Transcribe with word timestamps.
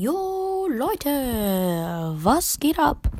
Jo 0.00 0.68
Leute, 0.70 1.10
was 2.22 2.60
geht 2.60 2.78
ab? 2.78 3.10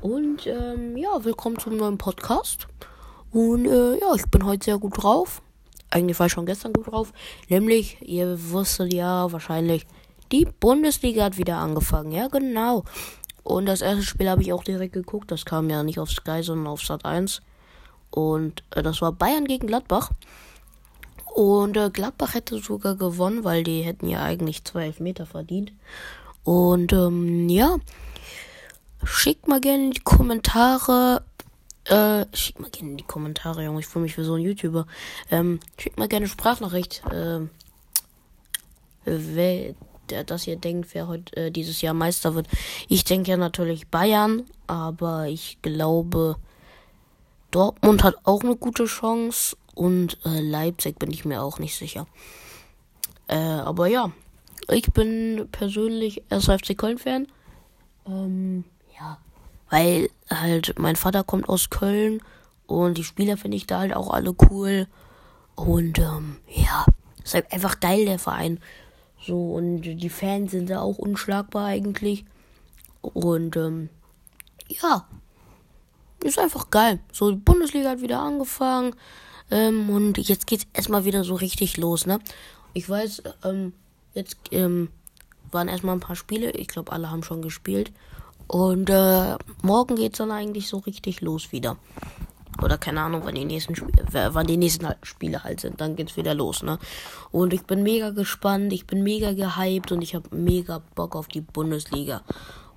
Und 0.00 0.46
ähm, 0.46 0.96
ja, 0.96 1.24
willkommen 1.24 1.58
zum 1.58 1.76
neuen 1.76 1.98
Podcast. 1.98 2.68
Und 3.32 3.66
äh, 3.66 3.98
ja, 3.98 4.14
ich 4.14 4.24
bin 4.26 4.44
heute 4.44 4.64
sehr 4.64 4.78
gut 4.78 5.02
drauf. 5.02 5.42
Eigentlich 5.90 6.16
war 6.20 6.26
ich 6.26 6.32
schon 6.32 6.46
gestern 6.46 6.72
gut 6.72 6.86
drauf. 6.86 7.12
Nämlich, 7.48 8.00
ihr 8.00 8.38
wusstet 8.52 8.94
ja 8.94 9.32
wahrscheinlich, 9.32 9.88
die 10.30 10.44
Bundesliga 10.44 11.24
hat 11.24 11.36
wieder 11.36 11.56
angefangen. 11.56 12.12
Ja, 12.12 12.28
genau. 12.28 12.84
Und 13.42 13.66
das 13.66 13.80
erste 13.80 14.04
Spiel 14.04 14.30
habe 14.30 14.42
ich 14.42 14.52
auch 14.52 14.62
direkt 14.62 14.92
geguckt. 14.92 15.32
Das 15.32 15.44
kam 15.44 15.68
ja 15.68 15.82
nicht 15.82 15.98
auf 15.98 16.12
Sky, 16.12 16.44
sondern 16.44 16.68
auf 16.68 16.82
Sat 16.82 17.04
1. 17.04 17.42
Und 18.12 18.62
äh, 18.70 18.84
das 18.84 19.02
war 19.02 19.10
Bayern 19.10 19.46
gegen 19.46 19.66
Gladbach. 19.66 20.12
Und 21.34 21.76
äh, 21.76 21.90
Gladbach 21.90 22.34
hätte 22.34 22.60
sogar 22.60 22.94
gewonnen, 22.94 23.42
weil 23.42 23.64
die 23.64 23.82
hätten 23.82 24.06
ja 24.06 24.22
eigentlich 24.22 24.62
zwei 24.62 24.84
Elfmeter 24.84 25.26
verdient. 25.26 25.72
Und 26.44 26.92
ähm, 26.92 27.48
ja, 27.48 27.78
schickt 29.02 29.48
mal 29.48 29.60
gerne 29.60 29.86
in 29.86 29.90
die 29.90 30.00
Kommentare. 30.00 31.24
Äh, 31.86 32.26
schickt 32.32 32.60
mal 32.60 32.70
gerne 32.70 32.92
in 32.92 32.96
die 32.98 33.04
Kommentare, 33.04 33.64
Junge. 33.64 33.80
Ich 33.80 33.88
fühle 33.88 34.04
mich 34.04 34.16
wie 34.16 34.22
so 34.22 34.34
ein 34.34 34.42
YouTuber. 34.42 34.86
Ähm, 35.28 35.58
schickt 35.76 35.98
mal 35.98 36.06
gerne 36.06 36.28
Sprachnachricht. 36.28 37.02
Äh, 37.10 37.40
wer, 39.04 39.74
der, 40.10 40.22
dass 40.22 40.46
ihr 40.46 40.54
denkt, 40.54 40.94
wer 40.94 41.08
heute 41.08 41.36
äh, 41.36 41.50
dieses 41.50 41.82
Jahr 41.82 41.94
Meister 41.94 42.36
wird. 42.36 42.46
Ich 42.88 43.02
denke 43.02 43.32
ja 43.32 43.36
natürlich 43.36 43.88
Bayern, 43.88 44.44
aber 44.68 45.26
ich 45.26 45.58
glaube, 45.62 46.36
Dortmund 47.50 48.04
hat 48.04 48.14
auch 48.22 48.44
eine 48.44 48.54
gute 48.54 48.84
Chance 48.84 49.56
und 49.74 50.18
äh, 50.24 50.40
Leipzig 50.40 50.98
bin 50.98 51.10
ich 51.10 51.24
mir 51.24 51.42
auch 51.42 51.58
nicht 51.58 51.76
sicher. 51.76 52.06
Äh, 53.28 53.36
aber 53.36 53.86
ja, 53.86 54.12
ich 54.68 54.92
bin 54.92 55.48
persönlich 55.50 56.22
SFC 56.30 56.76
Köln-Fan. 56.76 57.26
Ähm, 58.06 58.64
ja, 58.98 59.18
weil 59.70 60.10
halt 60.30 60.78
mein 60.78 60.96
Vater 60.96 61.24
kommt 61.24 61.48
aus 61.48 61.70
Köln 61.70 62.22
und 62.66 62.98
die 62.98 63.04
Spieler 63.04 63.36
finde 63.36 63.56
ich 63.56 63.66
da 63.66 63.80
halt 63.80 63.94
auch 63.94 64.10
alle 64.10 64.34
cool. 64.50 64.86
Und 65.56 65.98
ähm, 65.98 66.38
ja, 66.48 66.84
ist 67.22 67.34
halt 67.34 67.52
einfach 67.52 67.80
geil, 67.80 68.04
der 68.06 68.18
Verein. 68.18 68.60
So, 69.20 69.54
und 69.54 69.82
die 69.82 70.08
Fans 70.10 70.50
sind 70.50 70.70
da 70.70 70.80
auch 70.80 70.98
unschlagbar 70.98 71.66
eigentlich. 71.66 72.24
Und 73.00 73.56
ähm, 73.56 73.88
ja, 74.68 75.06
ist 76.22 76.38
einfach 76.38 76.70
geil. 76.70 77.00
So, 77.12 77.30
die 77.30 77.36
Bundesliga 77.36 77.90
hat 77.90 78.00
wieder 78.00 78.20
angefangen. 78.20 78.94
Ähm, 79.50 79.90
und 79.90 80.18
jetzt 80.18 80.46
geht's 80.46 80.66
erstmal 80.72 81.04
wieder 81.04 81.24
so 81.24 81.34
richtig 81.34 81.76
los, 81.76 82.06
ne? 82.06 82.18
Ich 82.72 82.88
weiß, 82.88 83.22
ähm, 83.44 83.72
jetzt 84.14 84.36
ähm, 84.50 84.88
waren 85.50 85.68
erstmal 85.68 85.96
ein 85.96 86.00
paar 86.00 86.16
Spiele. 86.16 86.50
Ich 86.52 86.68
glaube, 86.68 86.92
alle 86.92 87.10
haben 87.10 87.22
schon 87.22 87.42
gespielt. 87.42 87.92
Und 88.46 88.90
äh, 88.90 89.36
morgen 89.62 89.96
geht's 89.96 90.18
dann 90.18 90.30
eigentlich 90.30 90.68
so 90.68 90.78
richtig 90.78 91.20
los 91.20 91.52
wieder. 91.52 91.76
Oder 92.62 92.78
keine 92.78 93.00
Ahnung, 93.00 93.22
wann 93.24 93.34
die 93.34 93.44
nächsten 93.44 93.72
Sp 93.74 93.88
wann 94.12 94.46
die 94.46 94.56
nächsten 94.56 94.86
Spiele 95.02 95.42
halt 95.42 95.60
sind. 95.60 95.80
Dann 95.80 95.96
geht's 95.96 96.16
wieder 96.16 96.34
los, 96.34 96.62
ne? 96.62 96.78
Und 97.32 97.52
ich 97.52 97.64
bin 97.64 97.82
mega 97.82 98.10
gespannt, 98.10 98.72
ich 98.72 98.86
bin 98.86 99.02
mega 99.02 99.32
gehypt 99.32 99.90
und 99.92 100.02
ich 100.02 100.14
habe 100.14 100.34
mega 100.34 100.82
Bock 100.94 101.16
auf 101.16 101.26
die 101.26 101.40
Bundesliga. 101.40 102.22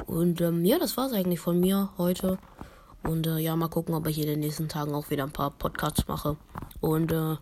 Und 0.05 0.41
ähm, 0.41 0.65
ja, 0.65 0.79
das 0.79 0.97
war's 0.97 1.13
eigentlich 1.13 1.39
von 1.39 1.59
mir 1.59 1.89
heute. 1.97 2.37
Und 3.03 3.27
äh, 3.27 3.37
ja, 3.37 3.55
mal 3.55 3.69
gucken, 3.69 3.95
ob 3.95 4.07
ich 4.07 4.19
in 4.19 4.27
den 4.27 4.39
nächsten 4.39 4.67
Tagen 4.67 4.93
auch 4.93 5.09
wieder 5.09 5.23
ein 5.23 5.31
paar 5.31 5.51
Podcasts 5.51 6.07
mache. 6.07 6.37
Und 6.81 7.11
äh, 7.11 7.37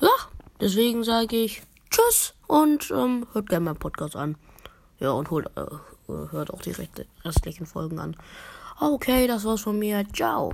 ja, 0.00 0.14
deswegen 0.60 1.04
sage 1.04 1.36
ich 1.36 1.62
Tschüss 1.90 2.34
und 2.46 2.90
ähm, 2.90 3.26
hört 3.32 3.48
gerne 3.48 3.64
meinen 3.64 3.78
Podcast 3.78 4.16
an. 4.16 4.36
Ja, 5.00 5.12
und 5.12 5.30
holt, 5.30 5.46
äh, 5.56 5.64
hört 6.06 6.52
auch 6.52 6.62
die 6.62 6.74
restlichen 7.24 7.66
Folgen 7.66 7.98
an. 7.98 8.16
Okay, 8.80 9.26
das 9.26 9.44
war's 9.44 9.62
von 9.62 9.78
mir. 9.78 10.04
Ciao. 10.12 10.52